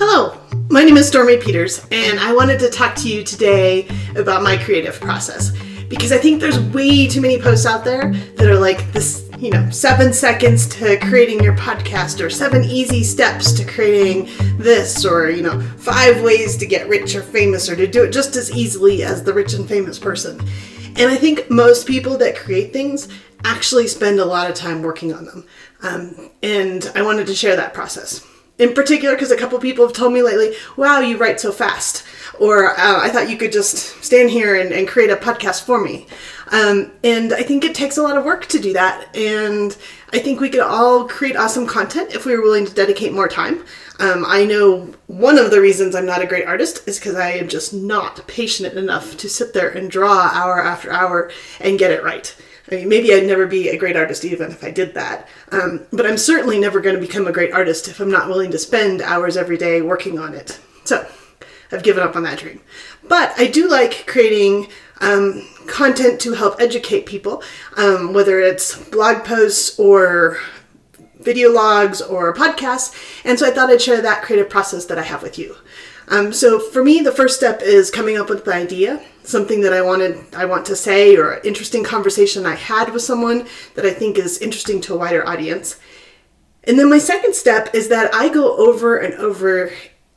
Hello, 0.00 0.40
my 0.70 0.84
name 0.84 0.96
is 0.96 1.08
Stormy 1.08 1.38
Peters, 1.38 1.84
and 1.90 2.20
I 2.20 2.32
wanted 2.32 2.60
to 2.60 2.70
talk 2.70 2.94
to 2.98 3.08
you 3.08 3.24
today 3.24 3.88
about 4.14 4.44
my 4.44 4.56
creative 4.56 5.00
process 5.00 5.50
because 5.88 6.12
I 6.12 6.18
think 6.18 6.40
there's 6.40 6.60
way 6.72 7.08
too 7.08 7.20
many 7.20 7.36
posts 7.36 7.66
out 7.66 7.82
there 7.82 8.12
that 8.14 8.46
are 8.46 8.60
like 8.60 8.92
this, 8.92 9.28
you 9.38 9.50
know, 9.50 9.68
seven 9.70 10.12
seconds 10.12 10.68
to 10.76 10.98
creating 11.00 11.42
your 11.42 11.56
podcast, 11.56 12.24
or 12.24 12.30
seven 12.30 12.62
easy 12.62 13.02
steps 13.02 13.50
to 13.54 13.64
creating 13.64 14.28
this, 14.56 15.04
or, 15.04 15.30
you 15.30 15.42
know, 15.42 15.60
five 15.60 16.22
ways 16.22 16.56
to 16.58 16.64
get 16.64 16.88
rich 16.88 17.16
or 17.16 17.22
famous, 17.22 17.68
or 17.68 17.74
to 17.74 17.88
do 17.88 18.04
it 18.04 18.12
just 18.12 18.36
as 18.36 18.52
easily 18.52 19.02
as 19.02 19.24
the 19.24 19.34
rich 19.34 19.52
and 19.54 19.68
famous 19.68 19.98
person. 19.98 20.40
And 20.94 21.10
I 21.10 21.16
think 21.16 21.50
most 21.50 21.88
people 21.88 22.16
that 22.18 22.36
create 22.36 22.72
things 22.72 23.08
actually 23.42 23.88
spend 23.88 24.20
a 24.20 24.24
lot 24.24 24.48
of 24.48 24.54
time 24.54 24.80
working 24.80 25.12
on 25.12 25.24
them. 25.24 25.44
Um, 25.82 26.30
and 26.40 26.88
I 26.94 27.02
wanted 27.02 27.26
to 27.26 27.34
share 27.34 27.56
that 27.56 27.74
process 27.74 28.24
in 28.58 28.74
particular 28.74 29.14
because 29.14 29.30
a 29.30 29.36
couple 29.36 29.58
people 29.58 29.86
have 29.86 29.96
told 29.96 30.12
me 30.12 30.22
lately, 30.22 30.54
wow, 30.76 31.00
you 31.00 31.16
write 31.16 31.40
so 31.40 31.52
fast. 31.52 32.04
Or 32.38 32.70
uh, 32.70 33.00
I 33.00 33.08
thought 33.08 33.30
you 33.30 33.36
could 33.36 33.52
just 33.52 34.02
stand 34.04 34.30
here 34.30 34.60
and, 34.60 34.72
and 34.72 34.86
create 34.86 35.10
a 35.10 35.16
podcast 35.16 35.64
for 35.64 35.80
me. 35.80 36.06
Um, 36.50 36.92
and 37.04 37.32
I 37.32 37.42
think 37.42 37.64
it 37.64 37.74
takes 37.74 37.98
a 37.98 38.02
lot 38.02 38.16
of 38.16 38.24
work 38.24 38.46
to 38.46 38.58
do 38.58 38.72
that. 38.72 39.14
And 39.16 39.76
I 40.12 40.18
think 40.18 40.40
we 40.40 40.50
could 40.50 40.60
all 40.60 41.06
create 41.06 41.36
awesome 41.36 41.66
content 41.66 42.14
if 42.14 42.24
we 42.24 42.34
were 42.36 42.42
willing 42.42 42.66
to 42.66 42.74
dedicate 42.74 43.12
more 43.12 43.28
time. 43.28 43.64
Um, 44.00 44.24
I 44.26 44.44
know 44.44 44.94
one 45.08 45.38
of 45.38 45.50
the 45.50 45.60
reasons 45.60 45.94
I'm 45.94 46.06
not 46.06 46.22
a 46.22 46.26
great 46.26 46.46
artist 46.46 46.86
is 46.86 46.98
because 46.98 47.16
I 47.16 47.30
am 47.30 47.48
just 47.48 47.74
not 47.74 48.26
patient 48.28 48.74
enough 48.74 49.16
to 49.18 49.28
sit 49.28 49.52
there 49.52 49.70
and 49.70 49.90
draw 49.90 50.30
hour 50.32 50.62
after 50.62 50.92
hour 50.92 51.30
and 51.60 51.78
get 51.78 51.90
it 51.90 52.04
right. 52.04 52.34
I 52.70 52.76
mean, 52.76 52.88
maybe 52.88 53.12
I'd 53.12 53.26
never 53.26 53.46
be 53.46 53.70
a 53.70 53.78
great 53.78 53.96
artist 53.96 54.24
even 54.24 54.50
if 54.50 54.62
I 54.62 54.70
did 54.70 54.94
that. 54.94 55.26
Um, 55.50 55.86
but 55.92 56.06
I'm 56.06 56.18
certainly 56.18 56.58
never 56.60 56.80
going 56.80 56.94
to 56.94 57.00
become 57.00 57.26
a 57.26 57.32
great 57.32 57.52
artist 57.52 57.88
if 57.88 57.98
I'm 57.98 58.10
not 58.10 58.28
willing 58.28 58.50
to 58.50 58.58
spend 58.58 59.02
hours 59.02 59.36
every 59.36 59.56
day 59.56 59.80
working 59.80 60.18
on 60.18 60.34
it. 60.34 60.60
So 60.84 61.06
I've 61.70 61.82
given 61.82 62.02
up 62.02 62.16
on 62.16 62.22
that 62.24 62.38
dream. 62.38 62.60
But 63.04 63.32
I 63.36 63.46
do 63.46 63.68
like 63.68 64.06
creating 64.06 64.68
um, 65.00 65.46
content 65.66 66.20
to 66.20 66.32
help 66.32 66.60
educate 66.60 67.06
people, 67.06 67.42
um, 67.76 68.12
whether 68.12 68.40
it's 68.40 68.76
blog 68.90 69.24
posts 69.24 69.78
or 69.78 70.38
video 71.20 71.52
logs 71.52 72.00
or 72.00 72.34
podcasts. 72.34 72.94
And 73.24 73.38
so 73.38 73.46
I 73.46 73.50
thought 73.50 73.70
I'd 73.70 73.82
share 73.82 74.00
that 74.00 74.22
creative 74.22 74.48
process 74.48 74.86
that 74.86 74.98
I 74.98 75.02
have 75.02 75.22
with 75.22 75.38
you. 75.38 75.56
Um, 76.08 76.32
so 76.32 76.58
for 76.58 76.82
me, 76.82 77.00
the 77.00 77.12
first 77.12 77.36
step 77.36 77.60
is 77.60 77.90
coming 77.90 78.16
up 78.16 78.30
with 78.30 78.44
the 78.44 78.54
idea, 78.54 79.04
something 79.24 79.60
that 79.60 79.74
I 79.74 79.82
wanted, 79.82 80.34
I 80.34 80.46
want 80.46 80.64
to 80.66 80.76
say, 80.76 81.16
or 81.16 81.32
an 81.32 81.44
interesting 81.44 81.84
conversation 81.84 82.46
I 82.46 82.54
had 82.54 82.92
with 82.92 83.02
someone 83.02 83.46
that 83.74 83.84
I 83.84 83.92
think 83.92 84.16
is 84.16 84.38
interesting 84.38 84.80
to 84.82 84.94
a 84.94 84.98
wider 84.98 85.26
audience. 85.28 85.78
And 86.64 86.78
then 86.78 86.88
my 86.88 86.98
second 86.98 87.34
step 87.34 87.74
is 87.74 87.88
that 87.88 88.14
I 88.14 88.30
go 88.30 88.56
over 88.56 88.96
and 88.96 89.14
over 89.14 89.70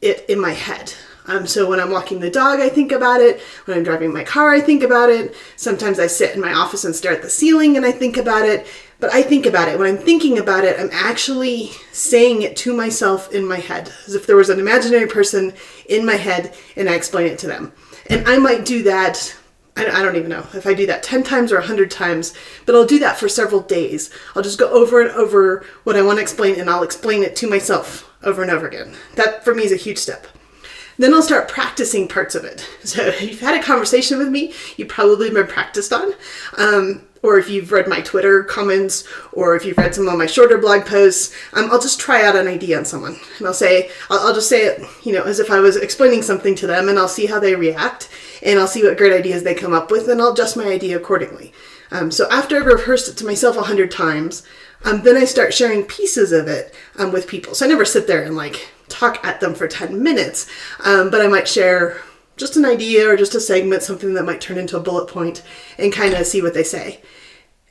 it 0.00 0.24
in 0.28 0.40
my 0.40 0.52
head. 0.52 0.94
Um, 1.26 1.46
so 1.46 1.68
when 1.68 1.80
I'm 1.80 1.90
walking 1.90 2.20
the 2.20 2.30
dog, 2.30 2.60
I 2.60 2.68
think 2.68 2.92
about 2.92 3.20
it. 3.20 3.40
When 3.64 3.76
I'm 3.76 3.82
driving 3.82 4.12
my 4.12 4.24
car, 4.24 4.52
I 4.52 4.60
think 4.60 4.82
about 4.82 5.08
it. 5.08 5.34
Sometimes 5.56 5.98
I 5.98 6.06
sit 6.06 6.34
in 6.34 6.40
my 6.40 6.52
office 6.52 6.84
and 6.84 6.94
stare 6.94 7.12
at 7.12 7.22
the 7.22 7.30
ceiling 7.30 7.76
and 7.76 7.86
I 7.86 7.92
think 7.92 8.16
about 8.16 8.44
it. 8.44 8.66
But 9.00 9.12
I 9.12 9.22
think 9.22 9.46
about 9.46 9.68
it. 9.68 9.78
When 9.78 9.88
I'm 9.88 9.98
thinking 9.98 10.38
about 10.38 10.64
it, 10.64 10.78
I'm 10.78 10.90
actually 10.92 11.70
saying 11.92 12.42
it 12.42 12.56
to 12.58 12.74
myself 12.74 13.32
in 13.32 13.46
my 13.46 13.58
head, 13.58 13.92
as 14.06 14.14
if 14.14 14.26
there 14.26 14.36
was 14.36 14.50
an 14.50 14.60
imaginary 14.60 15.06
person 15.06 15.52
in 15.88 16.06
my 16.06 16.16
head 16.16 16.54
and 16.76 16.88
I 16.88 16.94
explain 16.94 17.26
it 17.26 17.38
to 17.40 17.46
them. 17.46 17.72
And 18.08 18.28
I 18.28 18.38
might 18.38 18.64
do 18.64 18.82
that 18.84 19.36
I 19.76 20.02
don't 20.02 20.14
even 20.14 20.30
know 20.30 20.46
if 20.54 20.68
I 20.68 20.74
do 20.74 20.86
that 20.86 21.02
10 21.02 21.24
times 21.24 21.50
or 21.50 21.58
100 21.58 21.90
times, 21.90 22.32
but 22.64 22.76
I'll 22.76 22.86
do 22.86 23.00
that 23.00 23.18
for 23.18 23.28
several 23.28 23.60
days. 23.60 24.08
I'll 24.36 24.42
just 24.42 24.58
go 24.58 24.70
over 24.70 25.02
and 25.02 25.10
over 25.10 25.66
what 25.82 25.96
I 25.96 26.02
want 26.02 26.18
to 26.18 26.22
explain 26.22 26.60
and 26.60 26.70
I'll 26.70 26.84
explain 26.84 27.24
it 27.24 27.34
to 27.36 27.50
myself 27.50 28.08
over 28.22 28.42
and 28.42 28.52
over 28.52 28.68
again. 28.68 28.94
That 29.16 29.44
for 29.44 29.52
me 29.52 29.64
is 29.64 29.72
a 29.72 29.76
huge 29.76 29.98
step. 29.98 30.28
Then 30.98 31.12
I'll 31.12 31.22
start 31.22 31.48
practicing 31.48 32.08
parts 32.08 32.34
of 32.34 32.44
it. 32.44 32.68
So 32.84 33.02
if 33.02 33.22
you've 33.22 33.40
had 33.40 33.58
a 33.58 33.62
conversation 33.62 34.18
with 34.18 34.28
me, 34.28 34.52
you 34.76 34.86
probably 34.86 35.30
been 35.30 35.46
practiced 35.48 35.92
on. 35.92 36.12
Um, 36.56 37.06
or 37.24 37.38
if 37.38 37.48
you've 37.48 37.72
read 37.72 37.88
my 37.88 38.02
Twitter 38.02 38.44
comments, 38.44 39.08
or 39.32 39.56
if 39.56 39.64
you've 39.64 39.78
read 39.78 39.94
some 39.94 40.06
of 40.06 40.18
my 40.18 40.26
shorter 40.26 40.58
blog 40.58 40.84
posts, 40.84 41.34
um, 41.54 41.70
I'll 41.72 41.80
just 41.80 41.98
try 41.98 42.22
out 42.22 42.36
an 42.36 42.46
idea 42.46 42.76
on 42.76 42.84
someone. 42.84 43.16
And 43.38 43.46
I'll 43.46 43.54
say, 43.54 43.90
I'll, 44.10 44.28
I'll 44.28 44.34
just 44.34 44.50
say 44.50 44.66
it, 44.66 44.86
you 45.02 45.12
know, 45.12 45.22
as 45.22 45.40
if 45.40 45.50
I 45.50 45.58
was 45.58 45.76
explaining 45.76 46.20
something 46.20 46.54
to 46.56 46.66
them, 46.66 46.88
and 46.88 46.98
I'll 46.98 47.08
see 47.08 47.24
how 47.24 47.40
they 47.40 47.54
react, 47.54 48.10
and 48.42 48.58
I'll 48.58 48.68
see 48.68 48.84
what 48.84 48.98
great 48.98 49.14
ideas 49.14 49.42
they 49.42 49.54
come 49.54 49.72
up 49.72 49.90
with, 49.90 50.06
and 50.08 50.20
I'll 50.20 50.34
adjust 50.34 50.56
my 50.56 50.66
idea 50.66 50.98
accordingly. 50.98 51.54
Um, 51.90 52.10
so 52.10 52.28
after 52.30 52.56
I've 52.56 52.66
rehearsed 52.66 53.08
it 53.08 53.16
to 53.16 53.26
myself 53.26 53.56
a 53.56 53.62
hundred 53.62 53.90
times, 53.90 54.42
um, 54.84 55.02
then 55.02 55.16
I 55.16 55.24
start 55.24 55.54
sharing 55.54 55.84
pieces 55.84 56.30
of 56.30 56.46
it 56.46 56.74
um, 56.96 57.10
with 57.10 57.26
people. 57.26 57.54
So 57.54 57.64
I 57.64 57.68
never 57.68 57.86
sit 57.86 58.06
there 58.06 58.22
and 58.22 58.36
like 58.36 58.68
talk 58.88 59.24
at 59.24 59.40
them 59.40 59.54
for 59.54 59.68
10 59.68 60.02
minutes, 60.02 60.48
um, 60.84 61.10
but 61.10 61.20
I 61.20 61.26
might 61.26 61.48
share 61.48 62.00
just 62.36 62.56
an 62.56 62.64
idea 62.64 63.08
or 63.08 63.16
just 63.16 63.34
a 63.34 63.40
segment, 63.40 63.82
something 63.82 64.14
that 64.14 64.24
might 64.24 64.40
turn 64.40 64.58
into 64.58 64.76
a 64.76 64.82
bullet 64.82 65.08
point, 65.08 65.42
and 65.78 65.92
kind 65.92 66.14
of 66.14 66.26
see 66.26 66.42
what 66.42 66.54
they 66.54 66.64
say. 66.64 67.00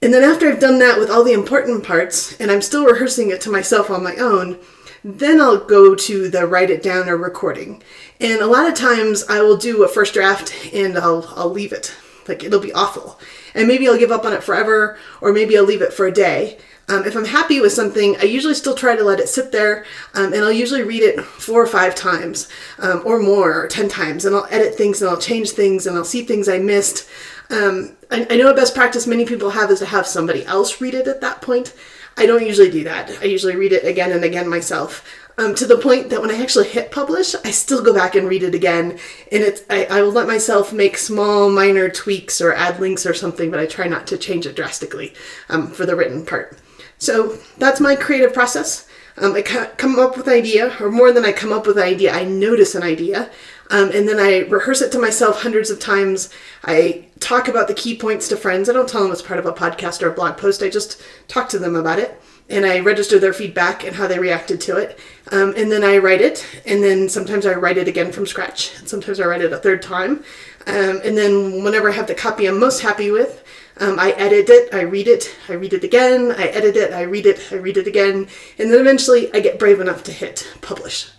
And 0.00 0.12
then 0.12 0.22
after 0.22 0.48
I've 0.48 0.60
done 0.60 0.78
that 0.78 0.98
with 0.98 1.10
all 1.10 1.24
the 1.24 1.32
important 1.32 1.84
parts, 1.84 2.38
and 2.40 2.50
I'm 2.50 2.62
still 2.62 2.84
rehearsing 2.84 3.30
it 3.30 3.40
to 3.42 3.50
myself 3.50 3.90
on 3.90 4.02
my 4.02 4.16
own, 4.16 4.58
then 5.04 5.40
I'll 5.40 5.58
go 5.58 5.94
to 5.94 6.28
the 6.28 6.46
write 6.46 6.70
it 6.70 6.82
down 6.82 7.08
or 7.08 7.16
recording. 7.16 7.82
And 8.20 8.40
a 8.40 8.46
lot 8.46 8.68
of 8.68 8.74
times 8.74 9.24
I 9.28 9.42
will 9.42 9.56
do 9.56 9.84
a 9.84 9.88
first 9.88 10.14
draft 10.14 10.52
and 10.72 10.98
I'll 10.98 11.32
I'll 11.36 11.50
leave 11.50 11.72
it. 11.72 11.94
Like 12.28 12.44
it'll 12.44 12.60
be 12.60 12.72
awful. 12.72 13.18
And 13.54 13.66
maybe 13.66 13.88
I'll 13.88 13.98
give 13.98 14.10
up 14.10 14.24
on 14.24 14.32
it 14.32 14.44
forever, 14.44 14.98
or 15.20 15.32
maybe 15.32 15.56
I'll 15.56 15.64
leave 15.64 15.82
it 15.82 15.92
for 15.92 16.06
a 16.06 16.12
day. 16.12 16.58
Um, 16.90 17.04
if 17.04 17.14
I'm 17.16 17.26
happy 17.26 17.60
with 17.60 17.72
something, 17.72 18.16
I 18.16 18.22
usually 18.22 18.54
still 18.54 18.74
try 18.74 18.96
to 18.96 19.04
let 19.04 19.20
it 19.20 19.28
sit 19.28 19.52
there, 19.52 19.84
um, 20.14 20.32
and 20.32 20.36
I'll 20.36 20.50
usually 20.50 20.82
read 20.82 21.02
it 21.02 21.22
four 21.22 21.62
or 21.62 21.66
five 21.66 21.94
times, 21.94 22.48
um, 22.78 23.02
or 23.04 23.18
more, 23.18 23.64
or 23.64 23.68
ten 23.68 23.90
times, 23.90 24.24
and 24.24 24.34
I'll 24.34 24.46
edit 24.50 24.74
things 24.74 25.02
and 25.02 25.10
I'll 25.10 25.20
change 25.20 25.50
things 25.50 25.86
and 25.86 25.96
I'll 25.96 26.04
see 26.04 26.22
things 26.22 26.48
I 26.48 26.58
missed. 26.58 27.06
Um, 27.50 27.96
I, 28.10 28.26
I 28.30 28.36
know 28.36 28.50
a 28.50 28.54
best 28.54 28.74
practice 28.74 29.06
many 29.06 29.26
people 29.26 29.50
have 29.50 29.70
is 29.70 29.80
to 29.80 29.86
have 29.86 30.06
somebody 30.06 30.46
else 30.46 30.80
read 30.80 30.94
it 30.94 31.08
at 31.08 31.20
that 31.20 31.42
point. 31.42 31.74
I 32.16 32.26
don't 32.26 32.46
usually 32.46 32.70
do 32.70 32.84
that. 32.84 33.10
I 33.20 33.24
usually 33.24 33.54
read 33.54 33.72
it 33.72 33.84
again 33.84 34.10
and 34.10 34.24
again 34.24 34.48
myself. 34.48 35.04
Um, 35.38 35.54
to 35.54 35.66
the 35.66 35.78
point 35.78 36.10
that 36.10 36.20
when 36.20 36.32
I 36.32 36.42
actually 36.42 36.66
hit 36.66 36.90
publish, 36.90 37.36
I 37.44 37.52
still 37.52 37.80
go 37.80 37.94
back 37.94 38.16
and 38.16 38.28
read 38.28 38.42
it 38.42 38.56
again, 38.56 38.98
and 39.30 39.44
it's 39.44 39.62
I, 39.70 39.84
I, 39.84 40.02
will 40.02 40.10
let 40.10 40.26
myself 40.26 40.72
make 40.72 40.98
small, 40.98 41.48
minor 41.48 41.88
tweaks 41.88 42.40
or 42.40 42.52
add 42.52 42.80
links 42.80 43.06
or 43.06 43.14
something, 43.14 43.48
but 43.48 43.60
I 43.60 43.66
try 43.66 43.86
not 43.86 44.08
to 44.08 44.18
change 44.18 44.46
it 44.46 44.56
drastically 44.56 45.14
um, 45.48 45.70
for 45.70 45.86
the 45.86 45.94
written 45.94 46.26
part. 46.26 46.58
So 46.98 47.38
that's 47.56 47.78
my 47.78 47.94
creative 47.94 48.34
process. 48.34 48.88
Um, 49.16 49.34
I 49.34 49.42
come 49.42 49.98
up 50.00 50.16
with 50.16 50.26
an 50.26 50.34
idea, 50.34 50.76
or 50.80 50.90
more 50.90 51.12
than 51.12 51.24
I 51.24 51.30
come 51.30 51.52
up 51.52 51.68
with 51.68 51.78
an 51.78 51.84
idea, 51.84 52.12
I 52.12 52.24
notice 52.24 52.74
an 52.74 52.82
idea, 52.82 53.30
um, 53.70 53.90
and 53.92 54.08
then 54.08 54.18
I 54.18 54.40
rehearse 54.48 54.80
it 54.80 54.90
to 54.92 54.98
myself 54.98 55.42
hundreds 55.42 55.70
of 55.70 55.78
times. 55.78 56.30
I 56.64 57.06
talk 57.20 57.46
about 57.46 57.68
the 57.68 57.74
key 57.74 57.96
points 57.96 58.28
to 58.28 58.36
friends. 58.36 58.68
I 58.68 58.72
don't 58.72 58.88
tell 58.88 59.02
them 59.02 59.12
it's 59.12 59.22
part 59.22 59.38
of 59.38 59.46
a 59.46 59.52
podcast 59.52 60.02
or 60.02 60.08
a 60.08 60.14
blog 60.14 60.36
post. 60.36 60.62
I 60.62 60.68
just 60.68 61.00
talk 61.28 61.48
to 61.50 61.58
them 61.60 61.76
about 61.76 62.00
it, 62.00 62.20
and 62.48 62.64
I 62.64 62.80
register 62.80 63.18
their 63.18 63.32
feedback 63.32 63.84
and 63.84 63.96
how 63.96 64.06
they 64.06 64.18
reacted 64.18 64.60
to 64.62 64.76
it. 64.76 64.98
Um, 65.30 65.54
and 65.56 65.70
then 65.70 65.84
I 65.84 65.98
write 65.98 66.20
it, 66.20 66.46
and 66.66 66.82
then 66.82 67.08
sometimes 67.08 67.46
I 67.46 67.54
write 67.54 67.78
it 67.78 67.88
again 67.88 68.12
from 68.12 68.26
scratch. 68.26 68.70
Sometimes 68.86 69.20
I 69.20 69.26
write 69.26 69.42
it 69.42 69.52
a 69.52 69.58
third 69.58 69.82
time, 69.82 70.24
um, 70.66 71.00
and 71.04 71.16
then 71.16 71.62
whenever 71.62 71.88
I 71.88 71.92
have 71.92 72.06
the 72.06 72.14
copy 72.14 72.46
I'm 72.46 72.58
most 72.58 72.80
happy 72.80 73.10
with, 73.10 73.44
um, 73.76 73.98
I 73.98 74.12
edit 74.12 74.48
it, 74.48 74.74
I 74.74 74.80
read 74.80 75.06
it, 75.06 75.34
I 75.48 75.52
read 75.52 75.72
it 75.72 75.84
again, 75.84 76.32
I 76.32 76.46
edit 76.46 76.76
it, 76.76 76.92
I 76.92 77.02
read 77.02 77.26
it, 77.26 77.48
I 77.52 77.56
read 77.56 77.76
it 77.76 77.86
again, 77.86 78.26
and 78.58 78.72
then 78.72 78.80
eventually 78.80 79.32
I 79.32 79.40
get 79.40 79.58
brave 79.58 79.80
enough 79.80 80.02
to 80.04 80.12
hit 80.12 80.48
publish. 80.62 81.10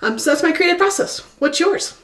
Um, 0.00 0.18
so 0.18 0.30
that's 0.30 0.42
my 0.42 0.52
creative 0.52 0.78
process. 0.78 1.20
What's 1.38 1.58
yours? 1.58 1.98